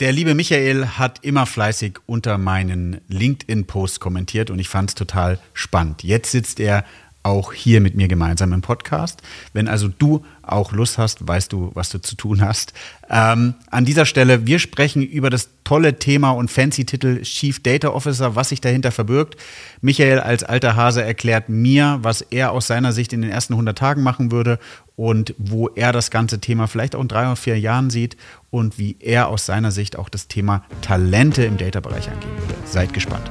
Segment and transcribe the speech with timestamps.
[0.00, 5.38] Der liebe Michael hat immer fleißig unter meinen LinkedIn-Posts kommentiert und ich fand es total
[5.52, 6.02] spannend.
[6.02, 6.86] Jetzt sitzt er
[7.22, 9.22] auch hier mit mir gemeinsam im Podcast.
[9.52, 12.72] Wenn also du auch Lust hast, weißt du, was du zu tun hast.
[13.08, 17.90] Ähm, an dieser Stelle, wir sprechen über das tolle Thema und fancy Titel Chief Data
[17.90, 19.36] Officer, was sich dahinter verbirgt.
[19.80, 23.76] Michael als alter Hase erklärt mir, was er aus seiner Sicht in den ersten 100
[23.76, 24.58] Tagen machen würde
[24.96, 28.16] und wo er das ganze Thema vielleicht auch in drei oder vier Jahren sieht
[28.50, 32.54] und wie er aus seiner Sicht auch das Thema Talente im Data-Bereich angehen würde.
[32.64, 33.30] Seid gespannt.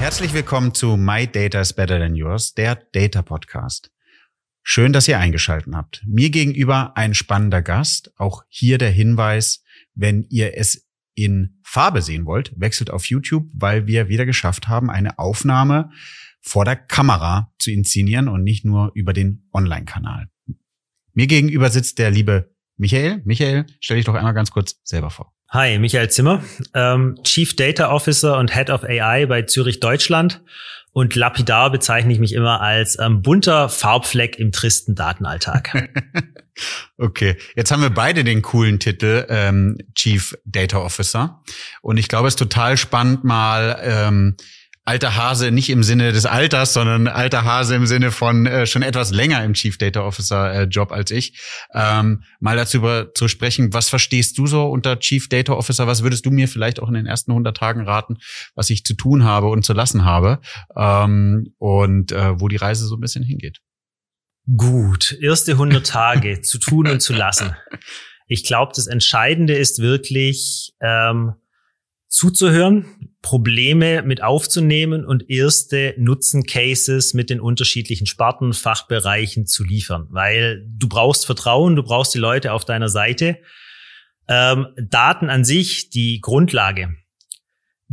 [0.00, 3.92] Herzlich willkommen zu My Data is Better Than Yours, der Data Podcast.
[4.62, 6.02] Schön, dass ihr eingeschaltet habt.
[6.06, 8.10] Mir gegenüber ein spannender Gast.
[8.16, 9.62] Auch hier der Hinweis,
[9.94, 14.88] wenn ihr es in Farbe sehen wollt, wechselt auf YouTube, weil wir wieder geschafft haben,
[14.88, 15.90] eine Aufnahme
[16.40, 20.30] vor der Kamera zu inszenieren und nicht nur über den Online-Kanal.
[21.12, 23.20] Mir gegenüber sitzt der liebe Michael.
[23.26, 25.34] Michael, stell dich doch einmal ganz kurz selber vor.
[25.52, 30.42] Hi, Michael Zimmer, ähm, Chief Data Officer und Head of AI bei Zürich Deutschland.
[30.92, 35.90] Und lapidar bezeichne ich mich immer als ähm, bunter Farbfleck im tristen Datenalltag.
[36.98, 41.42] okay, jetzt haben wir beide den coolen Titel ähm, Chief Data Officer.
[41.82, 44.36] Und ich glaube, es ist total spannend, mal ähm,
[44.84, 48.82] alter Hase nicht im Sinne des Alters, sondern alter Hase im Sinne von äh, schon
[48.82, 51.38] etwas länger im Chief Data Officer äh, Job als ich.
[51.74, 55.86] Ähm, mal dazu über, zu sprechen, was verstehst du so unter Chief Data Officer?
[55.86, 58.16] Was würdest du mir vielleicht auch in den ersten 100 Tagen raten,
[58.54, 60.40] was ich zu tun habe und zu lassen habe
[60.76, 63.60] ähm, und äh, wo die Reise so ein bisschen hingeht?
[64.56, 67.54] Gut, erste 100 Tage zu tun und zu lassen.
[68.26, 71.34] Ich glaube, das Entscheidende ist wirklich ähm,
[72.08, 80.06] zuzuhören, Probleme mit aufzunehmen und erste Nutzen-Cases mit den unterschiedlichen Sparten, Fachbereichen zu liefern.
[80.10, 83.38] Weil du brauchst Vertrauen, du brauchst die Leute auf deiner Seite.
[84.28, 86.96] Ähm, Daten an sich, die Grundlage,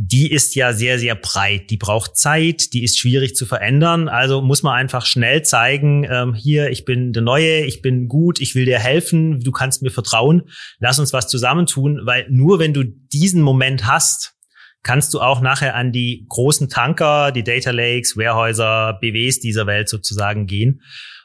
[0.00, 1.70] die ist ja sehr, sehr breit.
[1.70, 4.08] Die braucht Zeit, die ist schwierig zu verändern.
[4.08, 8.40] Also muss man einfach schnell zeigen, ähm, hier, ich bin der Neue, ich bin gut,
[8.40, 10.44] ich will dir helfen, du kannst mir vertrauen,
[10.78, 14.37] lass uns was zusammentun, weil nur wenn du diesen Moment hast,
[14.82, 19.88] kannst du auch nachher an die großen Tanker, die Data Lakes, Warehäuser, BWs dieser Welt
[19.88, 20.82] sozusagen gehen.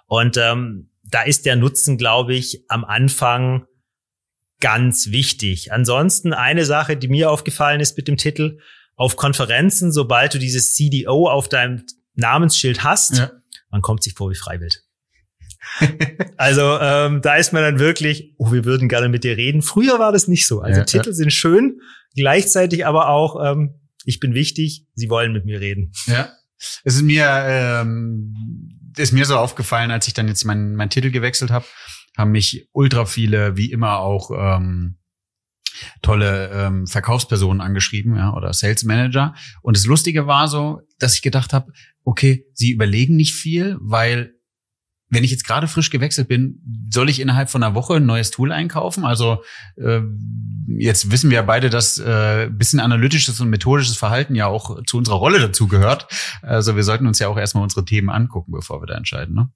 [0.08, 3.66] Und ähm, da ist der Nutzen, glaube ich, am Anfang
[4.60, 5.72] ganz wichtig.
[5.72, 8.60] Ansonsten eine Sache, die mir aufgefallen ist mit dem Titel,
[8.96, 11.84] auf Konferenzen, sobald du dieses CDO auf deinem
[12.16, 13.32] Namensschild hast, ja.
[13.70, 14.83] man kommt sich vor wie Freiwild.
[16.38, 19.62] Also ähm, da ist man dann wirklich, oh, wir würden gerne mit dir reden.
[19.62, 20.62] Früher war das nicht so.
[20.62, 21.14] Also ja, Titel ja.
[21.14, 21.80] sind schön,
[22.16, 25.92] gleichzeitig aber auch, ähm, ich bin wichtig, sie wollen mit mir reden.
[26.08, 26.30] Ja.
[26.84, 28.36] Es ist mir, ähm,
[28.98, 31.66] ist mir so aufgefallen, als ich dann jetzt meinen mein Titel gewechselt habe,
[32.18, 34.98] haben mich ultra viele, wie immer auch ähm,
[36.02, 39.34] tolle ähm, Verkaufspersonen angeschrieben, ja, oder Sales Manager.
[39.62, 41.72] Und das Lustige war so, dass ich gedacht habe,
[42.04, 44.33] okay, sie überlegen nicht viel, weil
[45.14, 46.60] wenn ich jetzt gerade frisch gewechselt bin,
[46.92, 49.06] soll ich innerhalb von einer Woche ein neues Tool einkaufen?
[49.06, 49.44] Also
[49.78, 50.02] äh,
[50.68, 54.98] jetzt wissen wir ja beide, dass äh, bisschen analytisches und methodisches Verhalten ja auch zu
[54.98, 56.08] unserer Rolle dazu gehört.
[56.42, 59.36] Also wir sollten uns ja auch erstmal unsere Themen angucken, bevor wir da entscheiden.
[59.36, 59.50] Ne?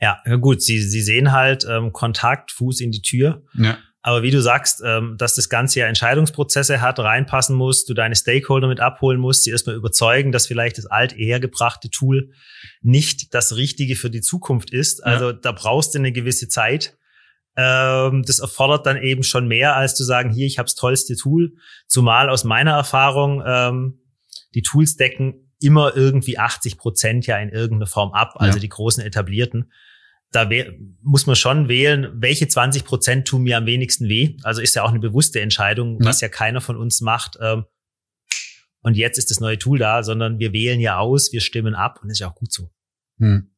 [0.00, 3.42] Ja, gut, sie, sie sehen halt ähm, Kontakt, Fuß in die Tür.
[3.54, 3.76] Ja.
[4.02, 8.16] Aber wie du sagst, ähm, dass das Ganze ja Entscheidungsprozesse hat, reinpassen muss, du deine
[8.16, 12.30] Stakeholder mit abholen musst, sie erstmal überzeugen, dass vielleicht das alt hergebrachte Tool
[12.80, 15.04] nicht das Richtige für die Zukunft ist.
[15.04, 15.32] Also ja.
[15.34, 16.96] da brauchst du eine gewisse Zeit.
[17.56, 21.14] Ähm, das erfordert dann eben schon mehr, als zu sagen, hier, ich habe das tollste
[21.16, 21.52] Tool.
[21.86, 24.00] Zumal aus meiner Erfahrung, ähm,
[24.54, 28.60] die Tools decken immer irgendwie 80 Prozent ja in irgendeiner Form ab, also ja.
[28.60, 29.70] die großen etablierten
[30.32, 30.48] da
[31.02, 34.36] muss man schon wählen, welche 20 Prozent tun mir am wenigsten weh.
[34.42, 36.06] Also ist ja auch eine bewusste Entscheidung, ja.
[36.06, 37.36] was ja keiner von uns macht.
[37.40, 37.64] Ähm,
[38.82, 42.00] und jetzt ist das neue Tool da, sondern wir wählen ja aus, wir stimmen ab
[42.02, 42.70] und ist ja auch gut so.
[43.18, 43.50] Hm.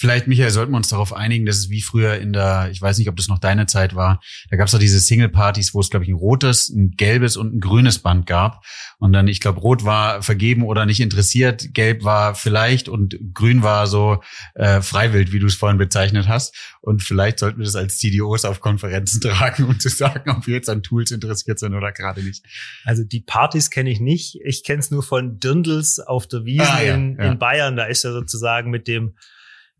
[0.00, 2.96] Vielleicht, Michael, sollten wir uns darauf einigen, dass es wie früher in der, ich weiß
[2.96, 5.90] nicht, ob das noch deine Zeit war, da gab es doch diese Single-Partys, wo es,
[5.90, 8.64] glaube ich, ein rotes, ein gelbes und ein grünes Band gab.
[8.96, 13.62] Und dann, ich glaube, rot war vergeben oder nicht interessiert, gelb war vielleicht und grün
[13.62, 14.22] war so
[14.54, 16.56] äh, freiwillig, wie du es vorhin bezeichnet hast.
[16.80, 20.54] Und vielleicht sollten wir das als CDOs auf Konferenzen tragen, um zu sagen, ob wir
[20.54, 22.42] jetzt an Tools interessiert sind oder gerade nicht.
[22.86, 24.38] Also die Partys kenne ich nicht.
[24.46, 27.32] Ich kenne es nur von Dirndls auf der Wiese ah, ja, in, ja.
[27.32, 27.76] in Bayern.
[27.76, 29.12] Da ist ja sozusagen mit dem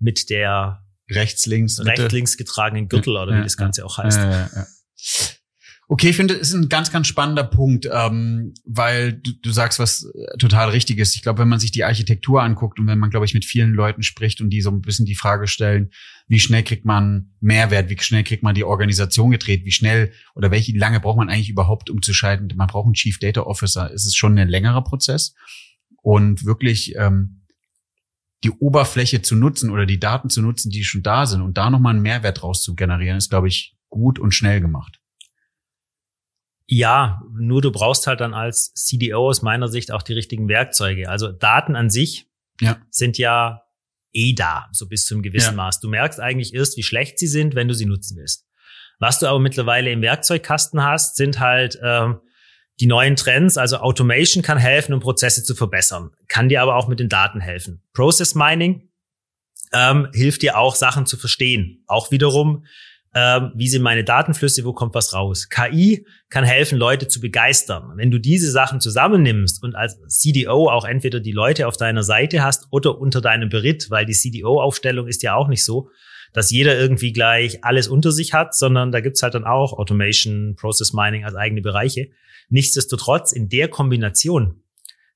[0.00, 4.20] mit der rechts links rechts links getragenen Gürtel oder wie das Ganze auch heißt.
[5.92, 9.80] Okay, ich finde, es ist ein ganz, ganz spannender Punkt, ähm, weil du, du sagst
[9.80, 11.16] was äh, total richtig ist.
[11.16, 13.72] Ich glaube, wenn man sich die Architektur anguckt und wenn man, glaube ich, mit vielen
[13.72, 15.90] Leuten spricht und die so ein bisschen die Frage stellen,
[16.28, 20.52] wie schnell kriegt man Mehrwert, wie schnell kriegt man die Organisation gedreht, wie schnell oder
[20.52, 22.46] welche lange braucht man eigentlich überhaupt, um zu schalten?
[22.54, 23.90] Man braucht einen Chief Data Officer.
[23.92, 25.34] Es ist schon ein längerer Prozess
[26.02, 27.39] und wirklich ähm,
[28.44, 31.70] die Oberfläche zu nutzen oder die Daten zu nutzen, die schon da sind und da
[31.70, 35.00] nochmal einen Mehrwert draus zu generieren, ist, glaube ich, gut und schnell gemacht.
[36.66, 41.08] Ja, nur du brauchst halt dann als CDO aus meiner Sicht auch die richtigen Werkzeuge.
[41.08, 42.28] Also Daten an sich
[42.60, 42.80] ja.
[42.90, 43.62] sind ja
[44.12, 45.56] eh da, so bis zu einem gewissen ja.
[45.56, 45.80] Maß.
[45.80, 48.46] Du merkst eigentlich erst, wie schlecht sie sind, wenn du sie nutzen willst.
[49.00, 52.20] Was du aber mittlerweile im Werkzeugkasten hast, sind halt ähm,
[52.80, 56.88] die neuen Trends, also Automation kann helfen, um Prozesse zu verbessern, kann dir aber auch
[56.88, 57.82] mit den Daten helfen.
[57.92, 58.88] Process Mining
[59.72, 61.84] ähm, hilft dir auch, Sachen zu verstehen.
[61.86, 62.64] Auch wiederum,
[63.14, 65.48] ähm, wie sind meine Datenflüsse, wo kommt was raus.
[65.48, 67.92] KI kann helfen, Leute zu begeistern.
[67.96, 72.42] Wenn du diese Sachen zusammennimmst und als CDO auch entweder die Leute auf deiner Seite
[72.42, 75.90] hast oder unter deinem Beritt, weil die CDO-Aufstellung ist ja auch nicht so,
[76.32, 80.54] dass jeder irgendwie gleich alles unter sich hat, sondern da gibt's halt dann auch Automation,
[80.56, 82.10] Process Mining als eigene Bereiche.
[82.48, 84.62] Nichtsdestotrotz, in der Kombination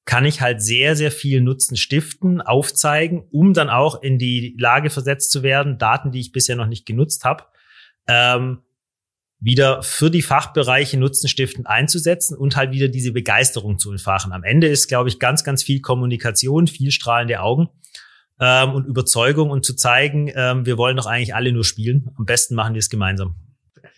[0.05, 4.91] kann ich halt sehr, sehr viel Nutzen stiften, aufzeigen, um dann auch in die Lage
[4.91, 7.45] versetzt zu werden, Daten, die ich bisher noch nicht genutzt habe,
[8.07, 8.59] ähm,
[9.41, 14.33] wieder für die Fachbereiche nutzenstiftend einzusetzen und halt wieder diese Begeisterung zu entfachen.
[14.33, 17.69] Am Ende ist, glaube ich, ganz, ganz viel Kommunikation, viel strahlende Augen
[18.41, 22.11] ähm, und Überzeugung und zu zeigen, ähm, wir wollen doch eigentlich alle nur spielen.
[22.17, 23.37] Am besten machen wir es gemeinsam.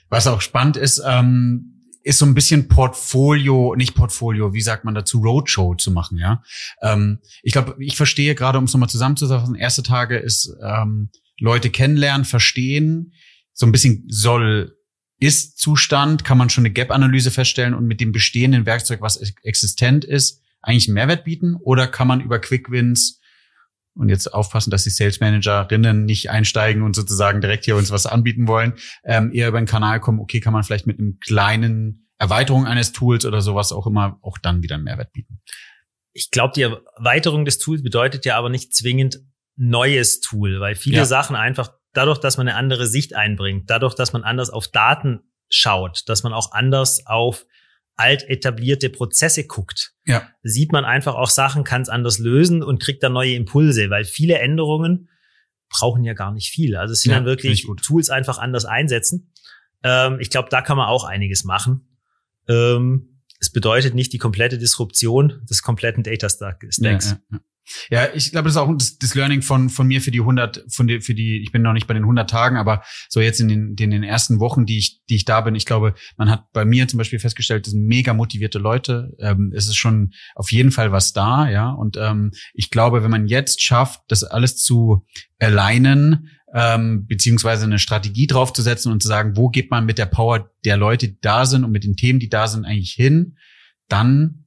[0.09, 1.73] Was auch spannend ist, ähm
[2.07, 6.41] ist so ein bisschen Portfolio, nicht Portfolio, wie sagt man dazu, Roadshow zu machen, ja.
[6.81, 11.11] Ähm, ich glaube, ich verstehe gerade, um es nochmal zusammenzufassen, erste Tage ist ähm,
[11.41, 13.13] Leute kennenlernen, verstehen,
[13.53, 14.77] so ein bisschen soll
[15.19, 20.05] ist Zustand, kann man schon eine Gap-Analyse feststellen und mit dem bestehenden Werkzeug, was existent
[20.05, 21.57] ist, eigentlich einen Mehrwert bieten?
[21.57, 23.21] Oder kann man über Quick Wins
[23.97, 28.07] und jetzt aufpassen, dass die Sales Managerinnen nicht einsteigen und sozusagen direkt hier uns was
[28.07, 32.09] anbieten wollen, ähm, eher über den Kanal kommen, okay, kann man vielleicht mit einem kleinen
[32.19, 35.41] Erweiterung eines Tools oder sowas auch immer auch dann wieder einen Mehrwert bieten.
[36.13, 39.21] Ich glaube, die Erweiterung des Tools bedeutet ja aber nicht zwingend
[39.57, 41.05] neues Tool, weil viele ja.
[41.05, 45.21] Sachen einfach dadurch, dass man eine andere Sicht einbringt, dadurch, dass man anders auf Daten
[45.49, 47.47] schaut, dass man auch anders auf
[47.97, 50.29] alt etablierte Prozesse guckt, ja.
[50.43, 54.05] sieht man einfach auch Sachen, kann es anders lösen und kriegt dann neue Impulse, weil
[54.05, 55.09] viele Änderungen
[55.69, 56.77] brauchen ja gar nicht viel.
[56.77, 59.33] Also es sind ja, dann wirklich Tools einfach anders einsetzen.
[59.83, 61.89] Ähm, ich glaube, da kann man auch einiges machen.
[62.49, 66.79] Ähm, es bedeutet nicht die komplette Disruption des kompletten Data Stacks.
[67.31, 67.39] Ja,
[67.91, 70.65] ja, ich glaube, das ist auch das, das Learning von von mir für die 100
[70.69, 73.41] von die, für die ich bin noch nicht bei den 100 Tagen, aber so jetzt
[73.41, 76.31] in den in den ersten Wochen, die ich die ich da bin, ich glaube, man
[76.31, 79.15] hat bei mir zum Beispiel festgestellt, das sind mega motivierte Leute.
[79.19, 81.71] Ähm, es ist schon auf jeden Fall was da, ja.
[81.71, 85.05] Und ähm, ich glaube, wenn man jetzt schafft, das alles zu
[85.39, 90.51] alignen, ähm, beziehungsweise eine Strategie draufzusetzen und zu sagen, wo geht man mit der Power
[90.65, 93.37] der Leute, die da sind und mit den Themen, die da sind, eigentlich hin,
[93.89, 94.46] dann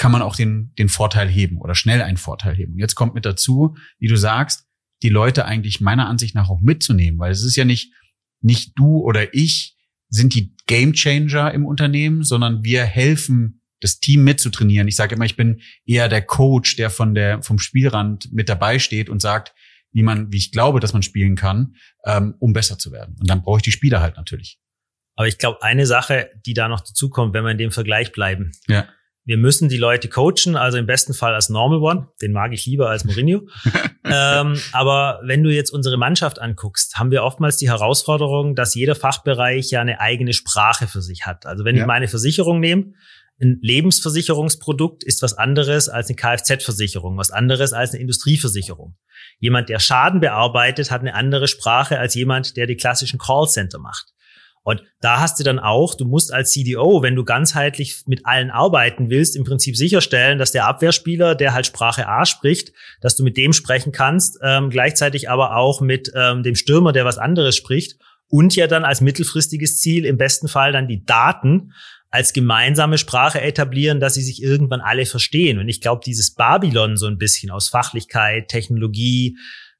[0.00, 2.72] kann man auch den, den Vorteil heben oder schnell einen Vorteil heben.
[2.72, 4.64] Und jetzt kommt mit dazu, wie du sagst,
[5.02, 7.92] die Leute eigentlich meiner Ansicht nach auch mitzunehmen, weil es ist ja nicht,
[8.40, 9.76] nicht du oder ich
[10.08, 14.88] sind die Game Changer im Unternehmen, sondern wir helfen, das Team mitzutrainieren.
[14.88, 18.78] Ich sage immer, ich bin eher der Coach, der von der, vom Spielrand mit dabei
[18.78, 19.54] steht und sagt,
[19.92, 21.74] wie man, wie ich glaube, dass man spielen kann,
[22.06, 23.16] ähm, um besser zu werden.
[23.20, 24.58] Und dann brauche ich die Spieler halt natürlich.
[25.16, 28.12] Aber ich glaube, eine Sache, die da noch dazu kommt, wenn wir in dem Vergleich
[28.12, 28.52] bleiben.
[28.66, 28.88] Ja
[29.30, 32.66] wir müssen die Leute coachen, also im besten Fall als Normal One, den mag ich
[32.66, 33.46] lieber als Mourinho.
[34.04, 38.96] ähm, aber wenn du jetzt unsere Mannschaft anguckst, haben wir oftmals die Herausforderung, dass jeder
[38.96, 41.46] Fachbereich ja eine eigene Sprache für sich hat.
[41.46, 41.82] Also wenn ja.
[41.82, 42.94] ich meine Versicherung nehme,
[43.40, 48.96] ein Lebensversicherungsprodukt ist was anderes als eine Kfz-Versicherung, was anderes als eine Industrieversicherung.
[49.38, 54.12] Jemand, der Schaden bearbeitet, hat eine andere Sprache als jemand, der die klassischen Callcenter macht.
[54.62, 58.50] Und da hast du dann auch, du musst als CDO, wenn du ganzheitlich mit allen
[58.50, 63.24] arbeiten willst, im Prinzip sicherstellen, dass der Abwehrspieler, der halt Sprache A spricht, dass du
[63.24, 67.56] mit dem sprechen kannst, ähm, gleichzeitig aber auch mit ähm, dem Stürmer, der was anderes
[67.56, 67.96] spricht
[68.28, 71.72] und ja dann als mittelfristiges Ziel im besten Fall dann die Daten
[72.10, 75.58] als gemeinsame Sprache etablieren, dass sie sich irgendwann alle verstehen.
[75.58, 79.36] Und ich glaube, dieses Babylon so ein bisschen aus Fachlichkeit, Technologie,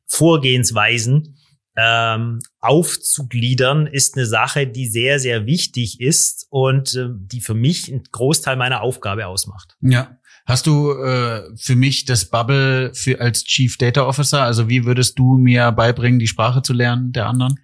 [0.06, 1.36] Vorgehensweisen
[1.76, 7.90] ähm, aufzugliedern, ist eine Sache, die sehr, sehr wichtig ist und äh, die für mich
[7.90, 9.76] einen Großteil meiner Aufgabe ausmacht.
[9.80, 10.16] Ja.
[10.46, 14.42] Hast du äh, für mich das Bubble für als Chief Data Officer?
[14.42, 17.60] Also wie würdest du mir beibringen, die Sprache zu lernen der anderen?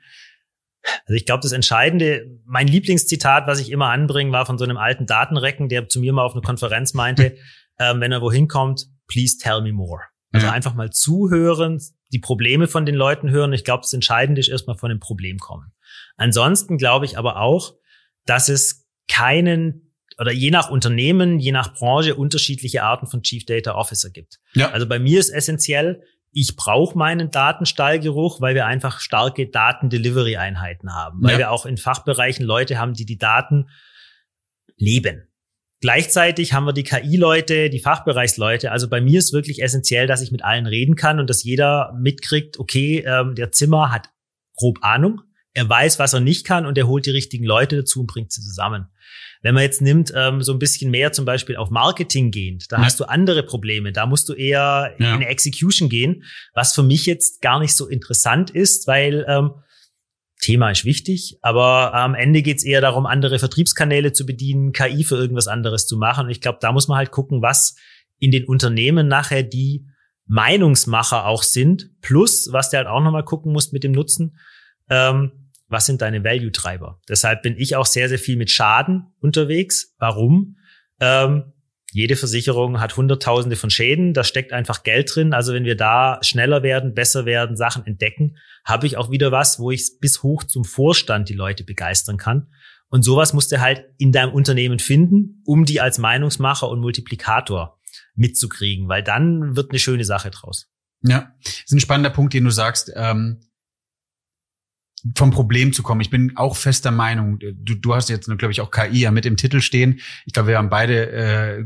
[1.07, 4.77] Also ich glaube, das Entscheidende, mein Lieblingszitat, was ich immer anbringe, war von so einem
[4.77, 7.37] alten Datenrecken, der zu mir mal auf einer Konferenz meinte,
[7.79, 10.03] ähm, wenn er wohin kommt, please tell me more.
[10.33, 10.53] Also ja.
[10.53, 11.81] einfach mal zuhören,
[12.13, 13.53] die Probleme von den Leuten hören.
[13.53, 15.73] Ich glaube, das Entscheidende ist erstmal von dem Problem kommen.
[16.17, 17.75] Ansonsten glaube ich aber auch,
[18.25, 23.75] dass es keinen oder je nach Unternehmen, je nach Branche unterschiedliche Arten von Chief Data
[23.75, 24.39] Officer gibt.
[24.55, 24.71] Ja.
[24.71, 31.23] Also bei mir ist essentiell, ich brauche meinen Datenstallgeruch, weil wir einfach starke Datendelivery-Einheiten haben,
[31.23, 31.39] weil ja.
[31.39, 33.69] wir auch in Fachbereichen Leute haben, die die Daten
[34.77, 35.29] leben.
[35.87, 38.73] Gleichzeitig haben wir die KI-Leute, die Fachbereichsleute.
[38.73, 41.97] Also bei mir ist wirklich essentiell, dass ich mit allen reden kann und dass jeder
[41.97, 44.09] mitkriegt, okay, ähm, der Zimmer hat
[44.57, 45.21] grob Ahnung,
[45.55, 48.33] er weiß, was er nicht kann und er holt die richtigen Leute dazu und bringt
[48.33, 48.88] sie zusammen.
[49.43, 52.78] Wenn man jetzt nimmt, ähm, so ein bisschen mehr zum Beispiel auf Marketing gehend, da
[52.78, 52.85] ja.
[52.85, 53.93] hast du andere Probleme.
[53.93, 55.07] Da musst du eher ja.
[55.11, 59.52] in eine Execution gehen, was für mich jetzt gar nicht so interessant ist, weil ähm,
[60.40, 65.16] Thema ist wichtig, aber am Ende geht's eher darum, andere Vertriebskanäle zu bedienen, KI für
[65.16, 66.26] irgendwas anderes zu machen.
[66.26, 67.76] Und ich glaube, da muss man halt gucken, was
[68.19, 69.87] in den Unternehmen nachher die
[70.26, 71.90] Meinungsmacher auch sind.
[72.02, 74.38] Plus, was der halt auch nochmal gucken muss mit dem Nutzen.
[74.90, 77.00] Ähm, was sind deine Value-Treiber?
[77.09, 79.95] Deshalb bin ich auch sehr, sehr viel mit Schaden unterwegs.
[79.99, 80.57] Warum?
[81.00, 81.52] Ähm,
[81.97, 85.33] jede Versicherung hat Hunderttausende von Schäden, da steckt einfach Geld drin.
[85.33, 88.37] Also wenn wir da schneller werden, besser werden, Sachen entdecken,
[88.67, 92.49] habe ich auch wieder was, wo ich bis hoch zum Vorstand die Leute begeistern kann.
[92.91, 97.81] Und sowas musst du halt in deinem Unternehmen finden, um die als Meinungsmacher und Multiplikator
[98.15, 100.69] mitzukriegen, weil dann wird eine schöne Sache draus.
[101.00, 102.93] Ja, ist ein spannender Punkt, den du sagst.
[102.95, 103.41] Ähm
[105.15, 106.00] vom Problem zu kommen.
[106.00, 109.26] Ich bin auch fester Meinung, du, du hast jetzt, glaube ich, auch KI ja mit
[109.26, 110.00] im Titel stehen.
[110.25, 111.65] Ich glaube, wir haben beide äh,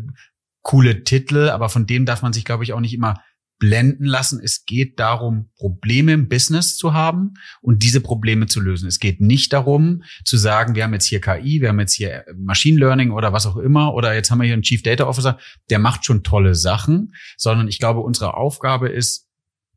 [0.62, 3.22] coole Titel, aber von dem darf man sich, glaube ich, auch nicht immer
[3.60, 4.40] blenden lassen.
[4.42, 8.88] Es geht darum, Probleme im Business zu haben und diese Probleme zu lösen.
[8.88, 12.24] Es geht nicht darum, zu sagen, wir haben jetzt hier KI, wir haben jetzt hier
[12.36, 15.38] Machine Learning oder was auch immer, oder jetzt haben wir hier einen Chief Data Officer,
[15.68, 19.28] der macht schon tolle Sachen, sondern ich glaube, unsere Aufgabe ist,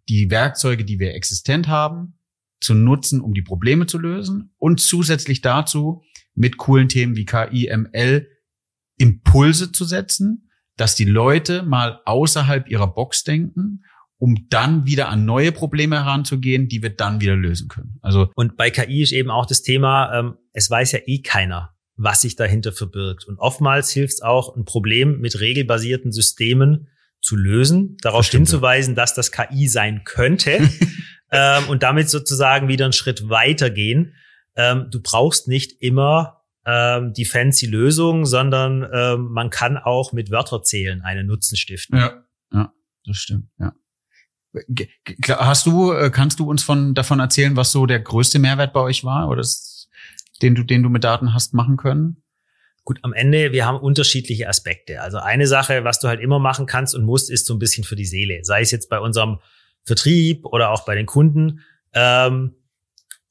[0.10, 2.16] die Werkzeuge, die wir existent haben,
[2.64, 6.04] zu nutzen, um die Probleme zu lösen und zusätzlich dazu
[6.34, 8.28] mit coolen Themen wie KI, ML
[8.98, 13.84] Impulse zu setzen, dass die Leute mal außerhalb ihrer Box denken,
[14.18, 18.00] um dann wieder an neue Probleme heranzugehen, die wir dann wieder lösen können.
[18.02, 21.76] Also und bei KI ist eben auch das Thema, ähm, es weiß ja eh keiner,
[21.96, 23.26] was sich dahinter verbirgt.
[23.26, 26.88] Und oftmals hilft es auch, ein Problem mit regelbasierten Systemen
[27.22, 30.60] zu lösen, darauf hinzuweisen, dass das KI sein könnte.
[31.34, 34.16] ähm, und damit sozusagen wieder einen Schritt weitergehen.
[34.56, 40.32] Ähm, du brauchst nicht immer ähm, die fancy Lösung, sondern ähm, man kann auch mit
[40.32, 41.98] Wörterzählen einen Nutzen stiften.
[41.98, 42.24] Ja,
[42.54, 42.72] ja,
[43.06, 43.74] das stimmt, ja.
[45.30, 48.82] Hast du, äh, kannst du uns von davon erzählen, was so der größte Mehrwert bei
[48.82, 49.90] euch war oder ist,
[50.44, 52.24] den du, den du mit Daten hast machen können?
[52.84, 55.02] Gut, am Ende, wir haben unterschiedliche Aspekte.
[55.02, 57.84] Also eine Sache, was du halt immer machen kannst und musst, ist so ein bisschen
[57.84, 58.42] für die Seele.
[58.44, 59.40] Sei es jetzt bei unserem
[59.86, 61.62] Vertrieb oder auch bei den Kunden.
[61.94, 62.56] Ähm,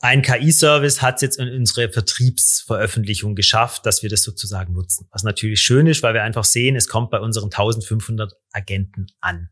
[0.01, 5.07] ein KI-Service hat es jetzt in unsere Vertriebsveröffentlichung geschafft, dass wir das sozusagen nutzen.
[5.13, 9.51] Was natürlich schön ist, weil wir einfach sehen, es kommt bei unseren 1500 Agenten an.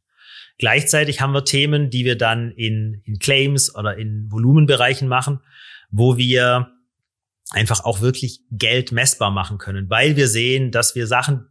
[0.58, 5.40] Gleichzeitig haben wir Themen, die wir dann in, in Claims oder in Volumenbereichen machen,
[5.90, 6.72] wo wir
[7.50, 11.48] einfach auch wirklich Geld messbar machen können, weil wir sehen, dass wir Sachen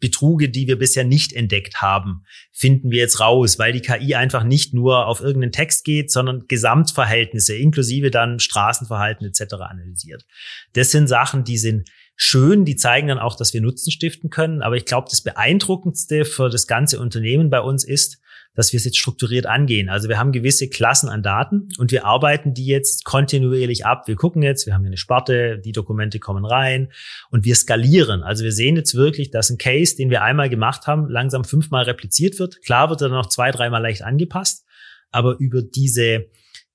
[0.00, 4.42] Betruge, die wir bisher nicht entdeckt haben, finden wir jetzt raus, weil die KI einfach
[4.42, 9.54] nicht nur auf irgendeinen Text geht, sondern Gesamtverhältnisse inklusive dann Straßenverhalten etc.
[9.60, 10.24] analysiert.
[10.72, 14.62] Das sind Sachen, die sind schön, die zeigen dann auch, dass wir Nutzen stiften können.
[14.62, 18.19] Aber ich glaube, das Beeindruckendste für das ganze Unternehmen bei uns ist,
[18.54, 19.88] dass wir es jetzt strukturiert angehen.
[19.88, 24.08] Also wir haben gewisse Klassen an Daten und wir arbeiten die jetzt kontinuierlich ab.
[24.08, 26.92] Wir gucken jetzt, wir haben eine Sparte, die Dokumente kommen rein
[27.30, 28.22] und wir skalieren.
[28.22, 31.84] Also wir sehen jetzt wirklich, dass ein Case, den wir einmal gemacht haben, langsam fünfmal
[31.84, 32.60] repliziert wird.
[32.64, 34.66] Klar wird er noch zwei, dreimal leicht angepasst,
[35.10, 36.26] aber über diese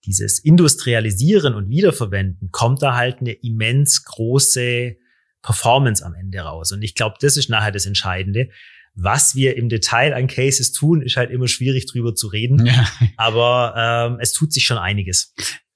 [0.06, 4.98] dieses Industrialisieren und Wiederverwenden, kommt da halt eine immens große
[5.42, 6.72] Performance am Ende raus.
[6.72, 8.50] Und ich glaube, das ist nachher das Entscheidende.
[8.96, 12.66] Was wir im Detail an Cases tun, ist halt immer schwierig drüber zu reden.
[12.66, 12.88] Ja.
[13.18, 15.34] Aber ähm, es tut sich schon einiges.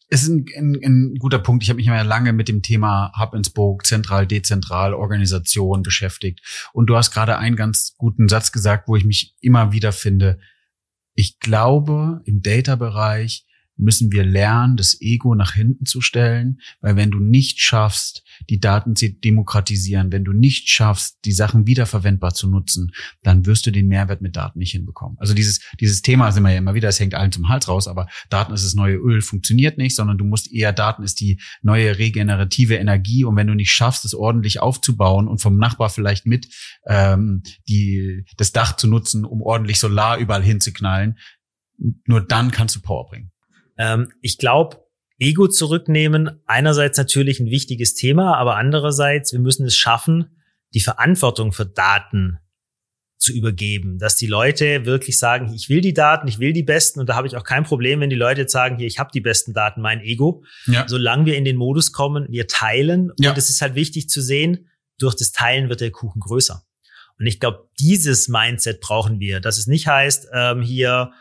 [0.07, 1.61] Es ist ein, ein, ein guter Punkt.
[1.63, 6.41] Ich habe mich ja lange mit dem Thema Hub and Spoke, zentral, dezentral, Organisation beschäftigt.
[6.73, 10.39] Und du hast gerade einen ganz guten Satz gesagt, wo ich mich immer wieder finde.
[11.13, 13.45] Ich glaube, im Data-Bereich
[13.79, 18.59] müssen wir lernen, das Ego nach hinten zu stellen, weil wenn du nicht schaffst, die
[18.59, 22.91] Daten zu demokratisieren, wenn du nicht schaffst, die Sachen wiederverwendbar zu nutzen,
[23.23, 25.17] dann wirst du den Mehrwert mit Daten nicht hinbekommen.
[25.19, 27.87] Also dieses, dieses Thema sind wir ja immer wieder, es hängt allen zum Hals raus,
[27.87, 31.39] aber Daten ist das neue Öl, funktioniert nicht, sondern du musst eher, Daten ist die
[31.61, 36.25] neue regenerative Energie und wenn du nicht schaffst, es ordentlich aufzubauen und vom Nachbar vielleicht
[36.25, 36.47] mit
[36.85, 41.17] ähm, die, das Dach zu nutzen, um ordentlich Solar überall hinzuknallen,
[42.05, 43.31] nur dann kannst du Power bringen.
[43.79, 44.85] Ähm, ich glaube,
[45.17, 50.37] Ego zurücknehmen, einerseits natürlich ein wichtiges Thema, aber andererseits, wir müssen es schaffen,
[50.73, 52.37] die Verantwortung für Daten
[53.17, 57.01] zu übergeben, dass die Leute wirklich sagen, ich will die Daten, ich will die besten
[57.01, 59.09] und da habe ich auch kein Problem, wenn die Leute jetzt sagen, hier, ich habe
[59.13, 60.43] die besten Daten, mein Ego.
[60.67, 60.87] Ja.
[60.87, 63.31] Solange wir in den Modus kommen, wir teilen ja.
[63.31, 64.69] und es ist halt wichtig zu sehen,
[64.99, 66.63] durch das Teilen wird der Kuchen größer.
[67.17, 71.11] Und ich glaube, dieses Mindset brauchen wir, dass es nicht heißt, ähm, hier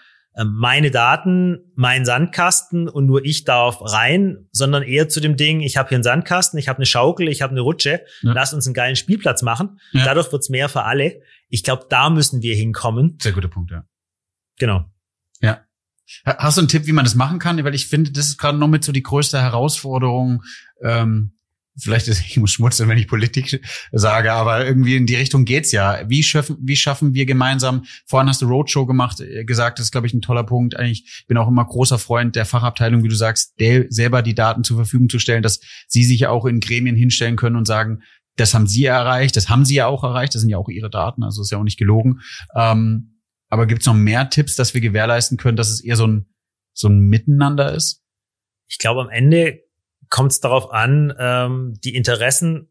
[0.45, 5.77] meine Daten, mein Sandkasten und nur ich darf rein, sondern eher zu dem Ding, ich
[5.77, 8.33] habe hier einen Sandkasten, ich habe eine Schaukel, ich habe eine Rutsche, ja.
[8.33, 9.81] lass uns einen geilen Spielplatz machen.
[9.93, 10.05] Ja.
[10.05, 11.21] Dadurch wird's mehr für alle.
[11.49, 13.19] Ich glaube, da müssen wir hinkommen.
[13.21, 13.85] Sehr guter Punkt, ja.
[14.59, 14.85] Genau.
[15.41, 15.65] Ja.
[16.25, 17.63] Hast du einen Tipp, wie man das machen kann?
[17.65, 20.43] Weil ich finde, das ist gerade noch mit so die größte Herausforderung,
[20.83, 21.38] ähm,
[21.79, 23.61] vielleicht ist ich muss schmutzeln, wenn ich Politik
[23.93, 26.01] sage, aber irgendwie in die Richtung geht's ja.
[26.09, 27.85] Wie schaffen, wie schaffen wir gemeinsam?
[28.07, 30.77] Vorhin hast du Roadshow gemacht, äh, gesagt, das ist glaube ich ein toller Punkt.
[30.77, 34.35] Eigentlich ich bin auch immer großer Freund der Fachabteilung, wie du sagst, der, selber die
[34.35, 38.03] Daten zur Verfügung zu stellen, dass sie sich auch in Gremien hinstellen können und sagen,
[38.37, 40.91] das haben sie erreicht, das haben sie ja auch erreicht, das sind ja auch ihre
[40.91, 42.21] Daten, also ist ja auch nicht gelogen.
[42.55, 46.27] Ähm, aber gibt's noch mehr Tipps, dass wir gewährleisten können, dass es eher so ein
[46.79, 48.05] so ein Miteinander ist?
[48.69, 49.61] Ich glaube, am Ende
[50.11, 52.71] kommt es darauf an, ähm, die Interessen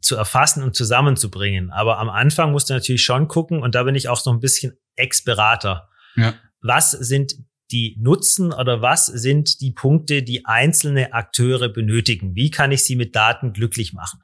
[0.00, 1.70] zu erfassen und zusammenzubringen.
[1.70, 4.40] Aber am Anfang musst du natürlich schon gucken, und da bin ich auch noch ein
[4.40, 5.88] bisschen Ex-Berater.
[6.16, 6.34] Ja.
[6.60, 7.34] Was sind
[7.70, 12.34] die Nutzen oder was sind die Punkte, die einzelne Akteure benötigen?
[12.34, 14.20] Wie kann ich sie mit Daten glücklich machen?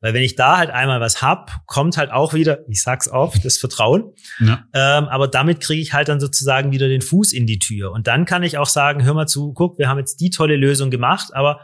[0.00, 3.44] Weil wenn ich da halt einmal was hab, kommt halt auch wieder, ich sag's oft,
[3.44, 4.14] das Vertrauen.
[4.38, 4.64] Ja.
[4.72, 7.92] Ähm, aber damit kriege ich halt dann sozusagen wieder den Fuß in die Tür.
[7.92, 10.56] Und dann kann ich auch sagen, hör mal zu, guck, wir haben jetzt die tolle
[10.56, 11.60] Lösung gemacht, aber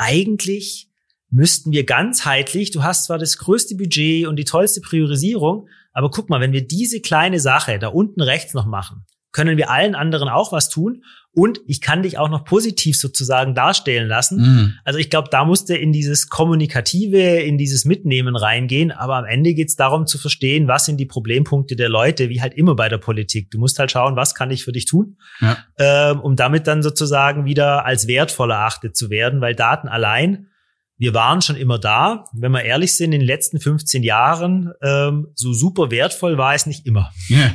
[0.00, 0.88] eigentlich
[1.30, 6.28] müssten wir ganzheitlich, du hast zwar das größte Budget und die tollste Priorisierung, aber guck
[6.28, 10.28] mal, wenn wir diese kleine Sache da unten rechts noch machen, können wir allen anderen
[10.28, 14.40] auch was tun und ich kann dich auch noch positiv sozusagen darstellen lassen.
[14.40, 14.74] Mhm.
[14.84, 18.90] Also ich glaube, da musste in dieses Kommunikative, in dieses Mitnehmen reingehen.
[18.90, 22.40] Aber am Ende geht es darum zu verstehen, was sind die Problempunkte der Leute, wie
[22.40, 23.48] halt immer bei der Politik.
[23.52, 25.56] Du musst halt schauen, was kann ich für dich tun, ja.
[25.78, 30.46] ähm, um damit dann sozusagen wieder als wertvoll erachtet zu werden, weil Daten allein
[30.98, 32.26] wir waren schon immer da.
[32.34, 36.66] Wenn wir ehrlich sind, in den letzten 15 Jahren, ähm, so super wertvoll war es
[36.66, 37.10] nicht immer.
[37.28, 37.52] Ja.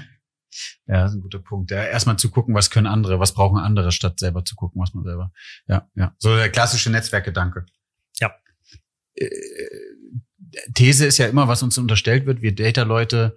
[0.88, 1.72] Ja, das ist ein guter Punkt.
[1.72, 4.94] Ja, erstmal zu gucken, was können andere, was brauchen andere, statt selber zu gucken, was
[4.94, 5.32] man selber.
[5.68, 6.16] Ja, ja.
[6.18, 7.66] So der klassische Netzwerkgedanke.
[8.20, 8.34] Ja.
[9.16, 9.30] Äh,
[10.74, 13.36] These ist ja immer, was uns unterstellt wird, wir Data-Leute,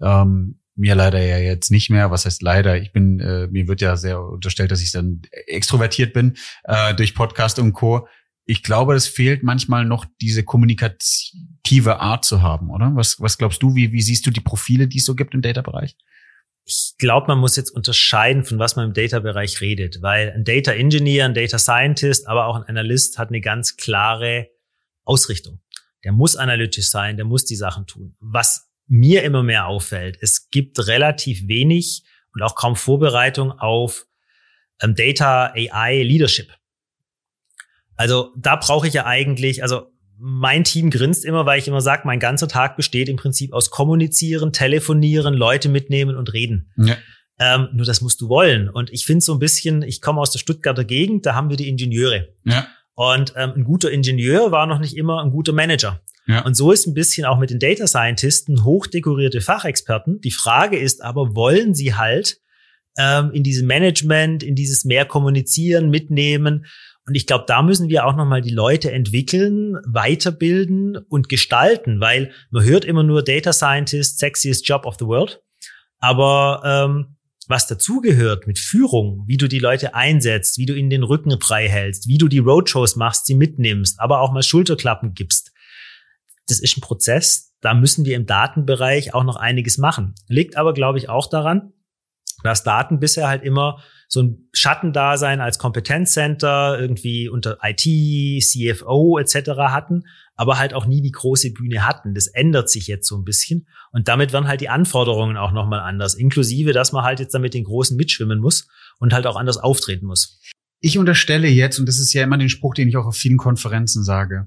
[0.00, 2.10] ähm, mir leider ja jetzt nicht mehr.
[2.10, 2.80] Was heißt leider?
[2.80, 7.14] Ich bin, äh, mir wird ja sehr unterstellt, dass ich dann extrovertiert bin äh, durch
[7.14, 8.08] Podcast und Co.
[8.44, 12.90] Ich glaube, es fehlt manchmal noch diese kommunikative Art zu haben, oder?
[12.94, 13.74] Was, was glaubst du?
[13.74, 15.96] Wie, wie siehst du die Profile, die es so gibt im Data-Bereich?
[16.64, 20.72] Ich glaube, man muss jetzt unterscheiden, von was man im Data-Bereich redet, weil ein Data
[20.72, 24.48] Engineer, ein Data Scientist, aber auch ein Analyst hat eine ganz klare
[25.04, 25.60] Ausrichtung.
[26.04, 28.16] Der muss analytisch sein, der muss die Sachen tun.
[28.20, 34.06] Was mir immer mehr auffällt, es gibt relativ wenig und auch kaum Vorbereitung auf
[34.80, 36.48] ähm, Data AI Leadership.
[37.96, 39.91] Also da brauche ich ja eigentlich, also
[40.24, 43.70] mein Team grinst immer, weil ich immer sage, mein ganzer Tag besteht im Prinzip aus
[43.70, 46.70] Kommunizieren, Telefonieren, Leute mitnehmen und reden.
[46.76, 46.96] Ja.
[47.40, 48.68] Ähm, nur das musst du wollen.
[48.68, 51.56] Und ich finde so ein bisschen, ich komme aus der Stuttgarter Gegend, da haben wir
[51.56, 52.28] die Ingenieure.
[52.44, 52.68] Ja.
[52.94, 56.00] Und ähm, ein guter Ingenieur war noch nicht immer ein guter Manager.
[56.28, 56.44] Ja.
[56.44, 60.20] Und so ist ein bisschen auch mit den Data Scientisten hochdekorierte Fachexperten.
[60.20, 62.38] Die Frage ist aber, wollen sie halt
[62.96, 66.66] ähm, in diesem Management, in dieses mehr kommunizieren, mitnehmen
[67.06, 72.30] und ich glaube, da müssen wir auch nochmal die Leute entwickeln, weiterbilden und gestalten, weil
[72.50, 75.42] man hört immer nur Data Scientist, sexiest Job of the world.
[75.98, 77.16] Aber ähm,
[77.48, 81.68] was dazugehört mit Führung, wie du die Leute einsetzt, wie du ihnen den Rücken frei
[81.68, 85.52] hältst, wie du die Roadshows machst, sie mitnimmst, aber auch mal Schulterklappen gibst.
[86.46, 90.14] Das ist ein Prozess, da müssen wir im Datenbereich auch noch einiges machen.
[90.28, 91.72] Liegt aber, glaube ich, auch daran,
[92.44, 97.80] dass Daten bisher halt immer so ein Schattendasein als Kompetenzcenter irgendwie unter IT,
[98.44, 99.52] CFO etc.
[99.56, 100.02] hatten,
[100.34, 102.12] aber halt auch nie die große Bühne hatten.
[102.12, 105.80] Das ändert sich jetzt so ein bisschen und damit werden halt die Anforderungen auch nochmal
[105.80, 109.56] anders, inklusive, dass man halt jetzt damit den Großen mitschwimmen muss und halt auch anders
[109.56, 110.42] auftreten muss.
[110.80, 113.38] Ich unterstelle jetzt, und das ist ja immer den Spruch, den ich auch auf vielen
[113.38, 114.46] Konferenzen sage,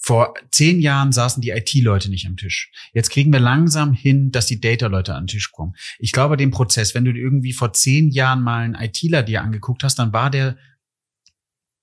[0.00, 2.70] vor zehn Jahren saßen die IT-Leute nicht am Tisch.
[2.94, 5.74] Jetzt kriegen wir langsam hin, dass die Data-Leute an den Tisch kommen.
[5.98, 9.82] Ich glaube, den Prozess, wenn du irgendwie vor zehn Jahren mal einen ITler dir angeguckt
[9.82, 10.56] hast, dann war der,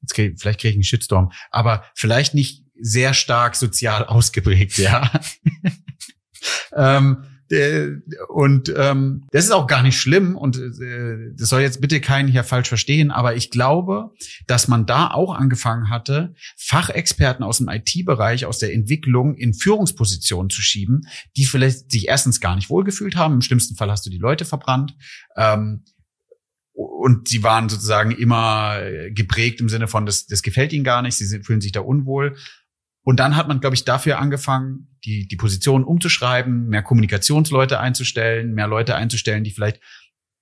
[0.01, 5.11] jetzt krieg, vielleicht kriege ich einen Shitstorm, aber vielleicht nicht sehr stark sozial ausgeprägt, ja.
[6.75, 7.34] ähm,
[8.29, 12.27] und ähm, das ist auch gar nicht schlimm und äh, das soll jetzt bitte keinen
[12.27, 14.11] hier falsch verstehen, aber ich glaube,
[14.47, 20.49] dass man da auch angefangen hatte, Fachexperten aus dem IT-Bereich, aus der Entwicklung in Führungspositionen
[20.49, 23.35] zu schieben, die vielleicht sich erstens gar nicht wohlgefühlt haben.
[23.35, 24.95] Im schlimmsten Fall hast du die Leute verbrannt.
[25.37, 25.83] Ähm,
[26.73, 28.79] und sie waren sozusagen immer
[29.11, 32.35] geprägt im Sinne von, das, das gefällt ihnen gar nicht, sie fühlen sich da unwohl.
[33.05, 38.55] Und dann hat man, glaube ich, dafür angefangen, die, die Position umzuschreiben, mehr Kommunikationsleute einzustellen,
[38.55, 39.79] mehr Leute einzustellen, die vielleicht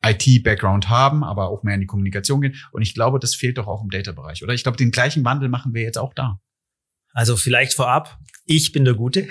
[0.02, 2.56] IT-Background haben, aber auch mehr in die Kommunikation gehen.
[2.72, 4.54] Und ich glaube, das fehlt doch auch im Data-Bereich, oder?
[4.54, 6.40] Ich glaube, den gleichen Wandel machen wir jetzt auch da.
[7.12, 9.28] Also vielleicht vorab, ich bin der Gute.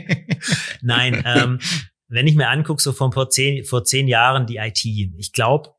[0.80, 1.58] Nein, ähm,
[2.08, 5.74] wenn ich mir angucke, so von vor zehn, vor zehn Jahren die IT, ich glaube,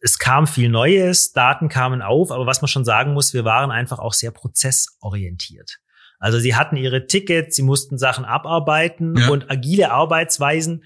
[0.00, 3.70] es kam viel Neues, Daten kamen auf, aber was man schon sagen muss, wir waren
[3.70, 5.80] einfach auch sehr prozessorientiert.
[6.18, 9.28] Also sie hatten ihre Tickets, sie mussten Sachen abarbeiten ja.
[9.28, 10.84] und agile Arbeitsweisen,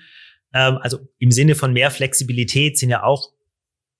[0.53, 3.33] ähm, also im Sinne von mehr Flexibilität, sind ja auch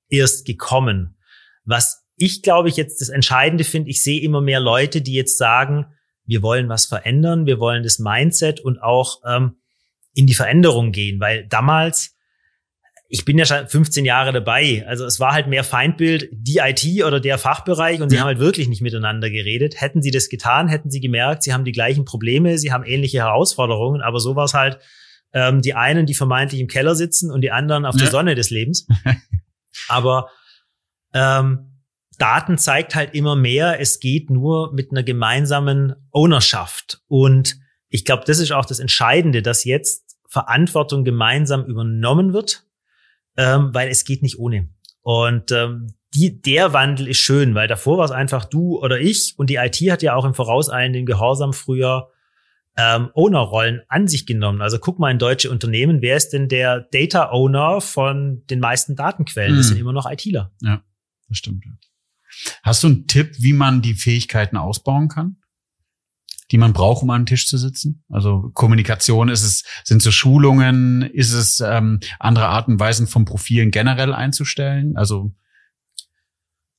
[0.09, 1.17] erst gekommen.
[1.65, 5.39] Was ich glaube ich jetzt das Entscheidende finde, ich sehe immer mehr Leute, die jetzt
[5.39, 5.87] sagen,
[6.25, 9.57] wir wollen was verändern, wir wollen das Mindset und auch ähm,
[10.15, 12.12] in die Veränderung gehen, weil damals
[13.15, 14.87] ich bin ja schon 15 Jahre dabei.
[14.89, 18.23] Also es war halt mehr Feindbild, die IT oder der Fachbereich und sie ja.
[18.23, 19.79] haben halt wirklich nicht miteinander geredet.
[19.79, 23.19] Hätten sie das getan, hätten sie gemerkt, sie haben die gleichen Probleme, sie haben ähnliche
[23.19, 24.79] Herausforderungen, aber so war es halt
[25.35, 28.01] ähm, die einen, die vermeintlich im Keller sitzen und die anderen auf ja.
[28.01, 28.87] der Sonne des Lebens.
[29.89, 30.31] aber
[31.13, 31.83] ähm,
[32.17, 37.03] Daten zeigt halt immer mehr, es geht nur mit einer gemeinsamen Ownerschaft.
[37.09, 37.59] Und
[37.91, 42.65] ich glaube, das ist auch das Entscheidende, dass jetzt Verantwortung gemeinsam übernommen wird
[43.37, 44.69] ähm, weil es geht nicht ohne.
[45.03, 49.35] Und ähm, die, der Wandel ist schön, weil davor war es einfach du oder ich
[49.37, 52.11] und die IT hat ja auch im vorauseilenden Gehorsam früher
[52.77, 54.63] ähm, Owner-Rollen an sich genommen.
[54.63, 59.53] Also guck mal in deutsche Unternehmen, wer ist denn der Data-Owner von den meisten Datenquellen?
[59.53, 59.57] Mhm.
[59.59, 60.53] Das sind immer noch ITler.
[60.61, 60.83] Ja,
[61.29, 61.65] das stimmt.
[62.63, 65.37] Hast du einen Tipp, wie man die Fähigkeiten ausbauen kann?
[66.53, 68.05] Die man braucht, um an den Tisch zu sitzen?
[68.09, 73.25] Also Kommunikation, ist es, sind so Schulungen, ist es ähm, andere Arten und Weisen von
[73.25, 74.97] Profilen generell einzustellen?
[74.97, 75.33] Also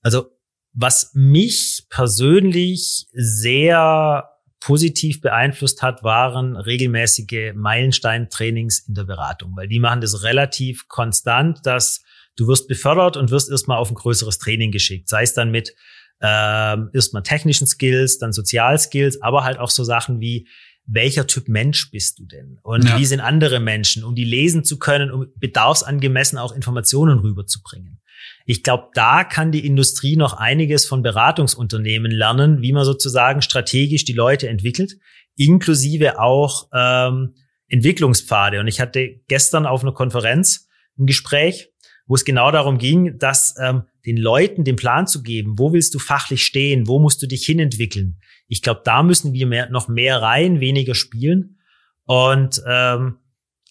[0.03, 0.27] also
[0.73, 9.79] was mich persönlich sehr positiv beeinflusst hat, waren regelmäßige Meilenstein-Trainings in der Beratung, weil die
[9.79, 12.01] machen das relativ konstant, dass
[12.35, 15.75] du wirst befördert und wirst erstmal auf ein größeres Training geschickt, sei es dann mit
[16.21, 20.47] ähm, erstmal technischen Skills, dann Sozialskills, aber halt auch so Sachen wie,
[20.85, 22.59] welcher Typ Mensch bist du denn?
[22.61, 22.97] Und ja.
[22.97, 28.01] wie sind andere Menschen, um die lesen zu können, um bedarfsangemessen auch Informationen rüberzubringen?
[28.45, 34.05] Ich glaube, da kann die Industrie noch einiges von Beratungsunternehmen lernen, wie man sozusagen strategisch
[34.05, 34.97] die Leute entwickelt,
[35.35, 37.35] inklusive auch ähm,
[37.67, 38.59] Entwicklungspfade.
[38.59, 41.72] Und ich hatte gestern auf einer Konferenz ein Gespräch,
[42.05, 45.93] wo es genau darum ging, dass ähm, den Leuten den Plan zu geben, wo willst
[45.93, 48.19] du fachlich stehen, wo musst du dich hinentwickeln.
[48.47, 51.59] Ich glaube, da müssen wir mehr, noch mehr rein, weniger spielen.
[52.05, 53.17] Und ähm,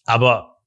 [0.04, 0.60] aber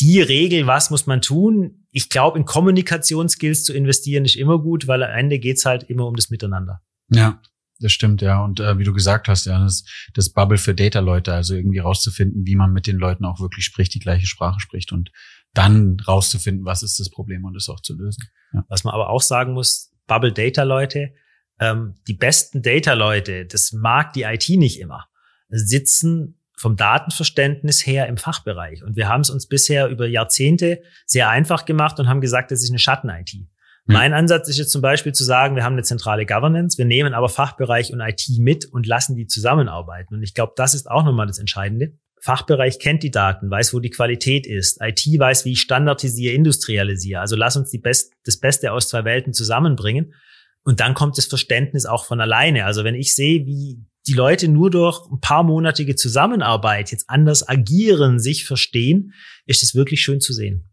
[0.00, 1.86] die Regel, was muss man tun?
[1.90, 6.06] Ich glaube, in Kommunikationsskills zu investieren ist immer gut, weil am Ende geht's halt immer
[6.06, 6.80] um das Miteinander.
[7.10, 7.40] Ja,
[7.78, 8.42] das stimmt, ja.
[8.42, 9.84] Und äh, wie du gesagt hast, ja, das,
[10.14, 13.94] das Bubble für Data-Leute, also irgendwie rauszufinden, wie man mit den Leuten auch wirklich spricht,
[13.94, 15.10] die gleiche Sprache spricht und
[15.54, 18.24] dann rauszufinden, was ist das Problem und es auch zu lösen.
[18.52, 18.64] Ja.
[18.68, 21.12] Was man aber auch sagen muss, Bubble Data Leute,
[21.60, 25.06] ähm, die besten Data Leute, das mag die IT nicht immer,
[25.48, 28.82] sitzen vom Datenverständnis her im Fachbereich.
[28.84, 32.62] Und wir haben es uns bisher über Jahrzehnte sehr einfach gemacht und haben gesagt, das
[32.62, 33.34] ist eine Schatten-IT.
[33.34, 33.48] Mhm.
[33.86, 37.14] Mein Ansatz ist jetzt zum Beispiel zu sagen, wir haben eine zentrale Governance, wir nehmen
[37.14, 40.14] aber Fachbereich und IT mit und lassen die zusammenarbeiten.
[40.14, 43.80] Und ich glaube, das ist auch nochmal das Entscheidende Fachbereich kennt die Daten, weiß, wo
[43.80, 44.78] die Qualität ist.
[44.80, 47.20] IT weiß, wie ich standardisiere, industrialisiere.
[47.20, 50.14] Also lass uns die Best, das Beste aus zwei Welten zusammenbringen.
[50.62, 52.64] Und dann kommt das Verständnis auch von alleine.
[52.64, 57.48] Also wenn ich sehe, wie die Leute nur durch ein paar monatige Zusammenarbeit jetzt anders
[57.48, 59.14] agieren, sich verstehen,
[59.46, 60.68] ist es wirklich schön zu sehen.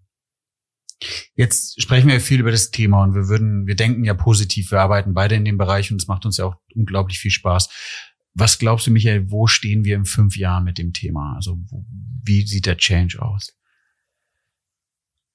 [1.33, 4.81] Jetzt sprechen wir viel über das Thema und wir würden, wir denken ja positiv, wir
[4.81, 7.69] arbeiten beide in dem Bereich und es macht uns ja auch unglaublich viel Spaß.
[8.39, 11.33] Was glaubst du, Michael, wo stehen wir in fünf Jahren mit dem Thema?
[11.35, 11.59] Also
[12.23, 13.53] wie sieht der Change aus?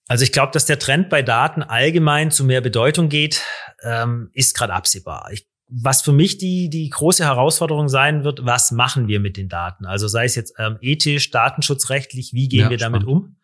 [0.07, 3.43] Also ich glaube, dass der Trend bei Daten allgemein zu mehr Bedeutung geht,
[3.83, 5.31] ähm, ist gerade absehbar.
[5.33, 9.49] Ich, was für mich die, die große Herausforderung sein wird, was machen wir mit den
[9.49, 9.87] Daten?
[9.87, 13.25] Also sei es jetzt ähm, ethisch, datenschutzrechtlich, wie gehen ja, wir damit spannend.
[13.25, 13.37] um?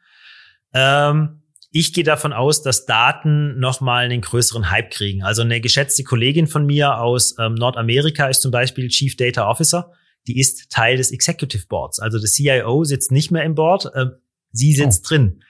[0.72, 1.39] Ähm,
[1.72, 5.22] ich gehe davon aus, dass Daten nochmal einen größeren Hype kriegen.
[5.22, 9.92] Also eine geschätzte Kollegin von mir aus ähm, Nordamerika ist zum Beispiel Chief Data Officer.
[10.26, 12.00] Die ist Teil des Executive Boards.
[12.00, 14.06] Also der CIO sitzt nicht mehr im Board, äh,
[14.52, 15.08] sie sitzt oh.
[15.08, 15.42] drin.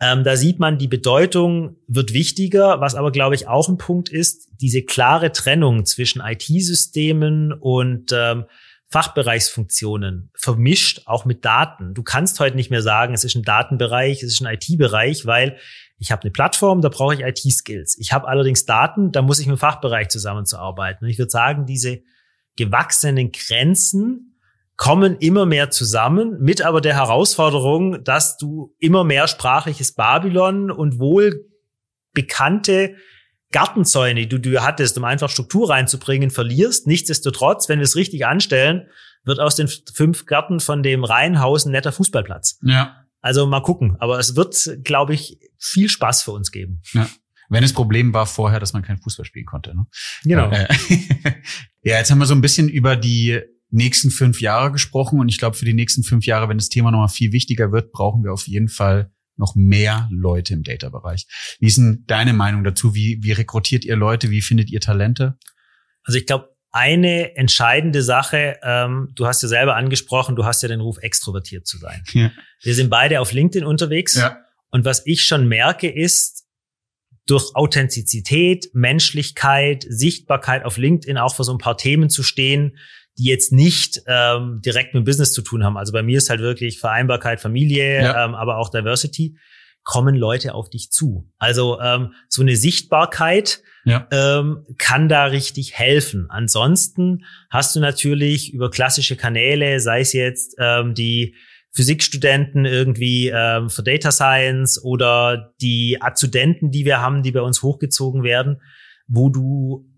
[0.00, 2.80] Ähm, da sieht man, die Bedeutung wird wichtiger.
[2.80, 8.44] Was aber, glaube ich, auch ein Punkt ist, diese klare Trennung zwischen IT-Systemen und ähm,
[8.90, 11.94] Fachbereichsfunktionen vermischt, auch mit Daten.
[11.94, 15.58] Du kannst heute nicht mehr sagen, es ist ein Datenbereich, es ist ein IT-Bereich, weil
[15.98, 17.98] ich habe eine Plattform, da brauche ich IT-Skills.
[17.98, 21.04] Ich habe allerdings Daten, da muss ich mit dem Fachbereich zusammenzuarbeiten.
[21.04, 22.00] Und ich würde sagen, diese
[22.56, 24.38] gewachsenen Grenzen
[24.76, 30.98] kommen immer mehr zusammen, mit aber der Herausforderung, dass du immer mehr sprachliches Babylon und
[30.98, 31.46] wohl
[32.12, 32.96] bekannte
[33.52, 36.86] Gartenzäune, die du hattest, um einfach Struktur reinzubringen, verlierst.
[36.86, 38.86] Nichtsdestotrotz, wenn wir es richtig anstellen,
[39.24, 42.58] wird aus den fünf Gärten von dem Reihenhaus ein netter Fußballplatz.
[42.62, 43.04] Ja.
[43.20, 43.96] Also mal gucken.
[43.98, 46.80] Aber es wird, glaube ich, viel Spaß für uns geben.
[46.92, 47.08] Ja.
[47.48, 49.74] Wenn das Problem war vorher, dass man kein Fußball spielen konnte.
[49.74, 49.86] Ne?
[50.22, 50.50] Genau.
[50.50, 50.68] Äh,
[51.82, 55.38] ja, jetzt haben wir so ein bisschen über die nächsten fünf Jahre gesprochen und ich
[55.38, 58.32] glaube, für die nächsten fünf Jahre, wenn das Thema nochmal viel wichtiger wird, brauchen wir
[58.32, 61.26] auf jeden Fall noch mehr Leute im Data-Bereich.
[61.58, 62.94] Wie ist denn deine Meinung dazu?
[62.94, 64.30] Wie, wie rekrutiert ihr Leute?
[64.30, 65.36] Wie findet ihr Talente?
[66.04, 70.68] Also ich glaube, eine entscheidende Sache, ähm, du hast ja selber angesprochen, du hast ja
[70.68, 72.04] den Ruf, extrovertiert zu sein.
[72.12, 72.30] Ja.
[72.62, 74.14] Wir sind beide auf LinkedIn unterwegs.
[74.14, 74.38] Ja.
[74.70, 76.44] Und was ich schon merke, ist,
[77.26, 82.76] durch Authentizität, Menschlichkeit, Sichtbarkeit auf LinkedIn auch für so ein paar Themen zu stehen,
[83.20, 85.76] die jetzt nicht ähm, direkt mit Business zu tun haben.
[85.76, 88.24] Also bei mir ist halt wirklich Vereinbarkeit, Familie, ja.
[88.24, 89.36] ähm, aber auch Diversity,
[89.84, 91.28] kommen Leute auf dich zu.
[91.38, 94.06] Also ähm, so eine Sichtbarkeit ja.
[94.10, 96.26] ähm, kann da richtig helfen.
[96.30, 101.34] Ansonsten hast du natürlich über klassische Kanäle, sei es jetzt ähm, die
[101.72, 107.62] Physikstudenten irgendwie ähm, für Data Science oder die Azudenten, die wir haben, die bei uns
[107.62, 108.62] hochgezogen werden,
[109.08, 109.89] wo du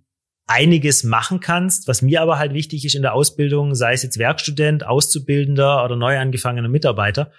[0.46, 1.88] einiges machen kannst.
[1.88, 5.96] Was mir aber halt wichtig ist in der Ausbildung, sei es jetzt Werkstudent, Auszubildender oder
[5.96, 7.32] neu angefangener Mitarbeiter,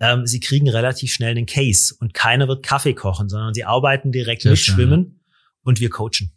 [0.00, 4.12] ähm, sie kriegen relativ schnell einen Case und keiner wird Kaffee kochen, sondern sie arbeiten
[4.12, 5.34] direkt Sehr mit schön, Schwimmen ja.
[5.62, 6.32] und wir coachen.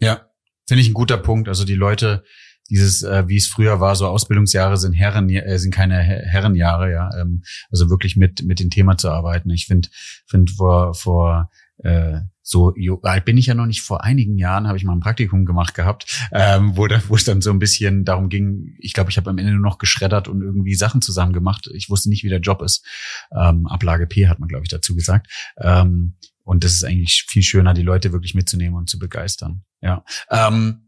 [0.00, 0.28] Ja,
[0.66, 1.48] finde ich ein guter Punkt.
[1.48, 2.24] Also die Leute,
[2.70, 7.10] dieses, äh, wie es früher war, so Ausbildungsjahre sind Herren, äh, sind keine Herrenjahre, ja.
[7.20, 9.50] Ähm, also wirklich mit mit dem Thema zu arbeiten.
[9.50, 9.88] Ich finde,
[10.26, 13.80] finde vor vor äh, so alt bin ich ja noch nicht.
[13.80, 17.24] Vor einigen Jahren habe ich mal ein Praktikum gemacht gehabt, ähm, wo, da, wo es
[17.24, 18.76] dann so ein bisschen darum ging.
[18.78, 21.70] Ich glaube, ich habe am Ende nur noch geschreddert und irgendwie Sachen zusammen gemacht.
[21.74, 22.86] Ich wusste nicht, wie der Job ist.
[23.34, 25.30] Ähm, Ablage P hat man, glaube ich, dazu gesagt.
[25.56, 29.64] Ähm, und das ist eigentlich viel schöner, die Leute wirklich mitzunehmen und zu begeistern.
[29.80, 30.04] Ja.
[30.30, 30.83] Ähm,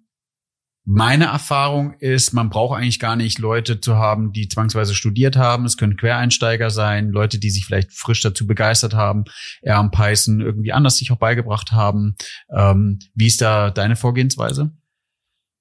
[0.89, 5.65] meine Erfahrung ist, man braucht eigentlich gar nicht Leute zu haben, die zwangsweise studiert haben.
[5.65, 9.25] Es können Quereinsteiger sein, Leute, die sich vielleicht frisch dazu begeistert haben,
[9.63, 12.15] eher am Python irgendwie anders sich auch beigebracht haben.
[12.57, 14.71] Ähm, wie ist da deine Vorgehensweise?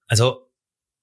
[0.08, 0.46] Also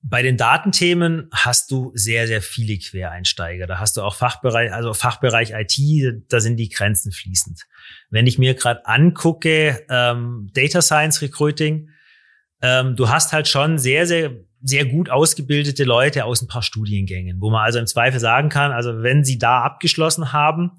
[0.03, 3.67] bei den Datenthemen hast du sehr, sehr viele Quereinsteiger.
[3.67, 7.67] Da hast du auch Fachbereich, also Fachbereich IT, da sind die Grenzen fließend.
[8.11, 11.89] Wenn ich mir gerade angucke, ähm, Data Science Recruiting,
[12.63, 14.31] ähm, du hast halt schon sehr, sehr,
[14.63, 18.71] sehr gut ausgebildete Leute aus ein paar Studiengängen, wo man also im Zweifel sagen kann,
[18.71, 20.71] also wenn sie da abgeschlossen haben,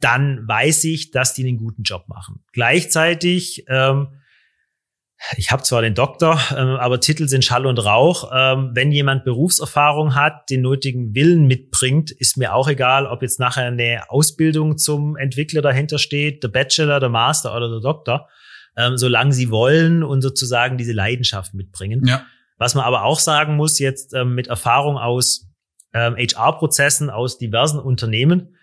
[0.00, 2.44] dann weiß ich, dass die einen guten Job machen.
[2.52, 4.08] Gleichzeitig, ähm,
[5.36, 8.30] ich habe zwar den Doktor, ähm, aber Titel sind Schall und Rauch.
[8.34, 13.40] Ähm, wenn jemand Berufserfahrung hat, den nötigen Willen mitbringt, ist mir auch egal, ob jetzt
[13.40, 18.28] nachher eine Ausbildung zum Entwickler dahinter steht, der Bachelor, der Master oder der Doktor
[18.76, 22.06] ähm, solange sie wollen und sozusagen diese Leidenschaft mitbringen.
[22.06, 22.26] Ja.
[22.58, 25.48] Was man aber auch sagen muss, jetzt ähm, mit Erfahrung aus
[25.92, 28.56] ähm, HR-Prozessen aus diversen Unternehmen,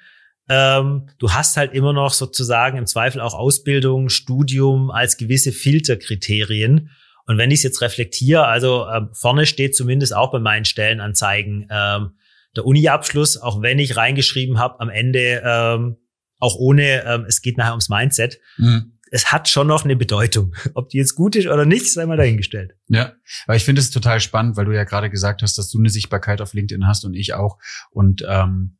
[0.49, 6.89] ähm, du hast halt immer noch sozusagen im Zweifel auch Ausbildung, Studium als gewisse Filterkriterien.
[7.25, 11.67] Und wenn ich es jetzt reflektiere, also ähm, vorne steht zumindest auch bei meinen Stellenanzeigen,
[11.69, 12.11] ähm,
[12.55, 15.97] der Uni-Abschluss, auch wenn ich reingeschrieben habe, am Ende ähm,
[16.39, 18.39] auch ohne, ähm, es geht nachher ums Mindset.
[18.57, 18.92] Mhm.
[19.13, 20.55] Es hat schon noch eine Bedeutung.
[20.73, 22.75] Ob die jetzt gut ist oder nicht, sei mal dahingestellt.
[22.87, 23.13] Ja,
[23.45, 25.89] aber ich finde es total spannend, weil du ja gerade gesagt hast, dass du eine
[25.89, 27.59] Sichtbarkeit auf LinkedIn hast und ich auch.
[27.91, 28.79] Und ähm,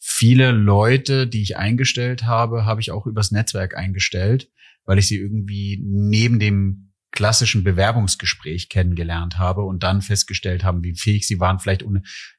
[0.00, 4.50] viele Leute, die ich eingestellt habe, habe ich auch übers Netzwerk eingestellt,
[4.84, 10.94] weil ich sie irgendwie neben dem klassischen Bewerbungsgespräch kennengelernt habe und dann festgestellt haben, wie
[10.94, 11.84] fähig sie waren, vielleicht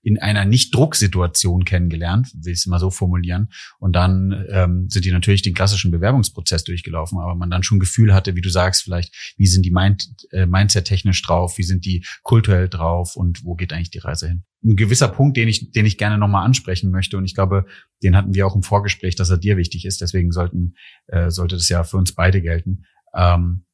[0.01, 3.49] in einer Nicht-Drucksituation kennengelernt, will ich es mal so formulieren.
[3.79, 8.13] Und dann ähm, sind die natürlich den klassischen Bewerbungsprozess durchgelaufen, aber man dann schon Gefühl
[8.13, 12.03] hatte, wie du sagst, vielleicht, wie sind die Mind äh, Mindset-technisch drauf, wie sind die
[12.23, 14.43] kulturell drauf und wo geht eigentlich die Reise hin?
[14.63, 17.65] Ein gewisser Punkt, den ich, den ich gerne nochmal ansprechen möchte, und ich glaube,
[18.01, 20.75] den hatten wir auch im Vorgespräch, dass er dir wichtig ist, deswegen sollten,
[21.07, 22.85] äh, sollte das ja für uns beide gelten.
[23.13, 23.65] Ähm,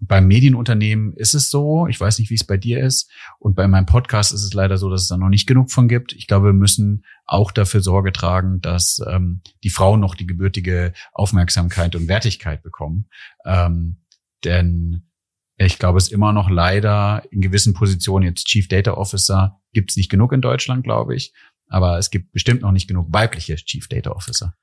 [0.00, 3.10] beim Medienunternehmen ist es so, ich weiß nicht, wie es bei dir ist.
[3.38, 5.88] Und bei meinem Podcast ist es leider so, dass es da noch nicht genug von
[5.88, 6.12] gibt.
[6.12, 10.92] Ich glaube, wir müssen auch dafür Sorge tragen, dass ähm, die Frauen noch die gebürtige
[11.12, 13.08] Aufmerksamkeit und Wertigkeit bekommen.
[13.44, 13.96] Ähm,
[14.44, 15.08] denn
[15.56, 19.96] ich glaube, es immer noch leider in gewissen Positionen, jetzt Chief Data Officer, gibt es
[19.96, 21.32] nicht genug in Deutschland, glaube ich.
[21.66, 24.54] Aber es gibt bestimmt noch nicht genug weibliche Chief Data Officer.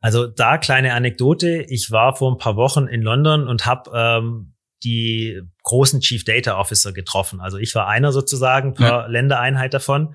[0.00, 1.64] Also da kleine Anekdote.
[1.68, 4.54] Ich war vor ein paar Wochen in London und habe ähm,
[4.84, 7.40] die großen Chief Data Officer getroffen.
[7.40, 9.06] Also ich war einer sozusagen per ja.
[9.06, 10.14] Ländereinheit davon,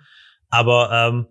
[0.49, 1.27] aber ähm,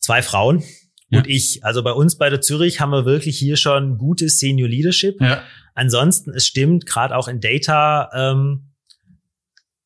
[0.00, 0.62] zwei Frauen
[1.08, 1.18] ja.
[1.18, 1.64] und ich.
[1.64, 5.20] Also bei uns bei der Zürich haben wir wirklich hier schon gutes Senior Leadership.
[5.20, 5.42] Ja.
[5.74, 8.74] Ansonsten, es stimmt, gerade auch in Data, ähm,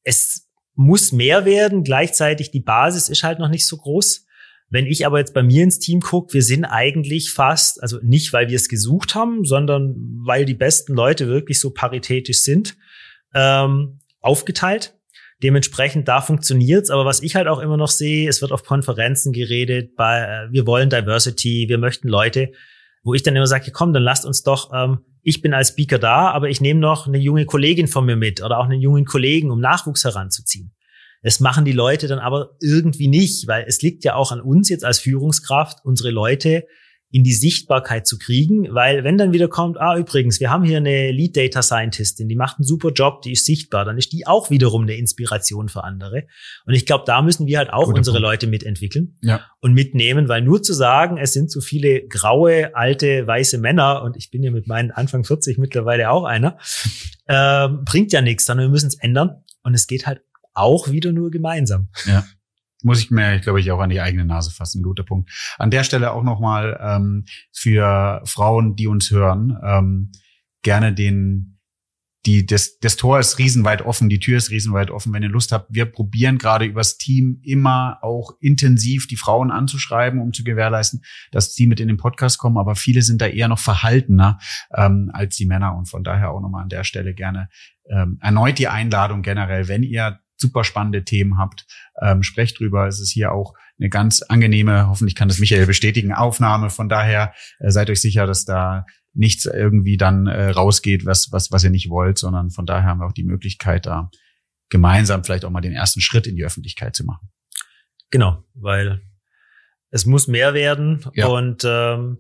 [0.05, 1.83] es muss mehr werden.
[1.83, 4.27] Gleichzeitig die Basis ist halt noch nicht so groß.
[4.71, 8.33] Wenn ich aber jetzt bei mir ins Team gucke, wir sind eigentlich fast, also nicht,
[8.33, 9.95] weil wir es gesucht haben, sondern
[10.27, 12.77] weil die besten Leute wirklich so paritätisch sind,
[13.35, 14.95] ähm, aufgeteilt.
[15.43, 16.91] Dementsprechend, da funktioniert's.
[16.91, 20.53] Aber was ich halt auch immer noch sehe, es wird auf Konferenzen geredet, bei, äh,
[20.53, 22.53] wir wollen Diversity, wir möchten Leute,
[23.03, 25.99] wo ich dann immer sage, komm, dann lasst uns doch, ähm, ich bin als Speaker
[25.99, 29.05] da, aber ich nehme noch eine junge Kollegin von mir mit oder auch einen jungen
[29.05, 30.73] Kollegen, um Nachwuchs heranzuziehen.
[31.23, 34.69] Das machen die Leute dann aber irgendwie nicht, weil es liegt ja auch an uns
[34.69, 36.65] jetzt als Führungskraft, unsere Leute
[37.11, 40.77] in die Sichtbarkeit zu kriegen, weil wenn dann wieder kommt, ah übrigens, wir haben hier
[40.77, 44.27] eine Lead Data Scientistin, die macht einen super Job, die ist sichtbar, dann ist die
[44.27, 46.25] auch wiederum eine Inspiration für andere.
[46.67, 48.29] Und ich glaube, da müssen wir halt auch Guter unsere Punkt.
[48.29, 49.41] Leute mitentwickeln ja.
[49.61, 54.19] und mitnehmen, weil nur zu sagen, es sind so viele graue, alte, weiße Männer und
[54.19, 56.59] ich bin ja mit meinen Anfang 40 mittlerweile auch einer,
[57.27, 59.45] äh, bringt ja nichts, sondern wir müssen es ändern.
[59.63, 60.23] Und es geht halt
[60.59, 61.89] auch wieder nur gemeinsam.
[62.07, 62.25] Ja.
[62.83, 64.83] Muss ich mir, glaube ich, auch an die eigene Nase fassen.
[64.83, 65.31] Guter Punkt.
[65.59, 70.13] An der Stelle auch nochmal ähm, für Frauen, die uns hören, ähm,
[70.63, 71.59] gerne den
[72.27, 75.13] die, das, das Tor ist riesenweit offen, die Tür ist riesenweit offen.
[75.13, 80.21] Wenn ihr Lust habt, wir probieren gerade übers Team immer auch intensiv die Frauen anzuschreiben,
[80.21, 82.59] um zu gewährleisten, dass sie mit in den Podcast kommen.
[82.59, 84.39] Aber viele sind da eher noch verhaltener
[84.75, 85.77] ähm, als die Männer.
[85.77, 87.49] Und von daher auch nochmal an der Stelle gerne
[87.89, 91.67] ähm, erneut die Einladung generell, wenn ihr super spannende Themen habt,
[92.01, 92.87] ähm, sprecht drüber.
[92.87, 96.71] Es ist hier auch eine ganz angenehme, hoffentlich kann das Michael bestätigen, Aufnahme.
[96.71, 101.51] Von daher äh, seid euch sicher, dass da nichts irgendwie dann äh, rausgeht, was, was,
[101.51, 104.11] was ihr nicht wollt, sondern von daher haben wir auch die Möglichkeit, da
[104.69, 107.31] gemeinsam vielleicht auch mal den ersten Schritt in die Öffentlichkeit zu machen.
[108.11, 109.03] Genau, weil
[109.91, 111.27] es muss mehr werden ja.
[111.27, 112.19] und ähm,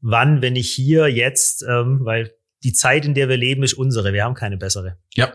[0.00, 4.12] wann, wenn ich hier jetzt, ähm, weil die Zeit, in der wir leben, ist unsere.
[4.12, 4.98] Wir haben keine bessere.
[5.14, 5.32] Ja,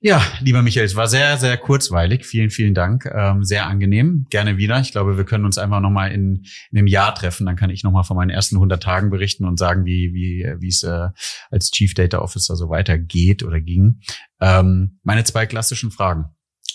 [0.00, 2.24] ja, lieber Michael, es war sehr, sehr kurzweilig.
[2.24, 3.06] Vielen, vielen Dank.
[3.12, 4.26] Ähm, sehr angenehm.
[4.30, 4.78] Gerne wieder.
[4.80, 7.46] Ich glaube, wir können uns einfach nochmal in, in einem Jahr treffen.
[7.46, 10.68] Dann kann ich nochmal von meinen ersten 100 Tagen berichten und sagen, wie, wie, wie
[10.68, 11.08] es äh,
[11.50, 14.00] als Chief Data Officer so weitergeht oder ging.
[14.40, 16.26] Ähm, meine zwei klassischen Fragen.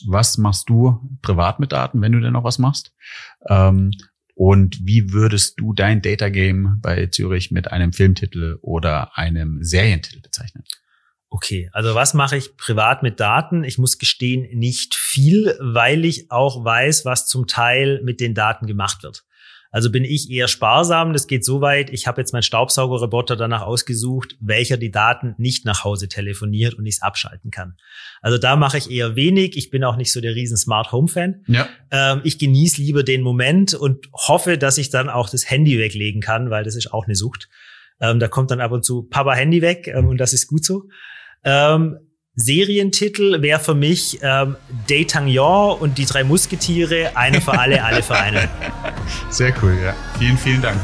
[0.06, 2.94] Was machst du privat mit Daten, wenn du denn noch was machst?
[3.48, 3.92] Ähm,
[4.36, 10.20] und wie würdest du dein Data Game bei Zürich mit einem Filmtitel oder einem Serientitel
[10.20, 10.64] bezeichnen?
[11.36, 13.64] Okay, also was mache ich privat mit Daten?
[13.64, 18.68] Ich muss gestehen, nicht viel, weil ich auch weiß, was zum Teil mit den Daten
[18.68, 19.24] gemacht wird.
[19.72, 21.12] Also bin ich eher sparsam.
[21.12, 21.90] Das geht so weit.
[21.90, 26.86] Ich habe jetzt meinen Staubsaugerroboter danach ausgesucht, welcher die Daten nicht nach Hause telefoniert und
[26.86, 27.78] ich es abschalten kann.
[28.22, 29.58] Also da mache ich eher wenig.
[29.58, 31.44] Ich bin auch nicht so der riesen Smart Home Fan.
[31.48, 31.68] Ja.
[31.90, 36.22] Ähm, ich genieße lieber den Moment und hoffe, dass ich dann auch das Handy weglegen
[36.22, 37.50] kann, weil das ist auch eine Sucht.
[38.00, 40.64] Ähm, da kommt dann ab und zu Papa Handy weg ähm, und das ist gut
[40.64, 40.90] so.
[41.44, 41.98] Ähm,
[42.36, 44.56] Serientitel wäre für mich ähm,
[44.90, 48.50] D'Artagnan und die drei Musketiere, eine für alle, alle für einen.
[49.30, 49.94] Sehr cool, ja.
[50.18, 50.78] Vielen, vielen Dank.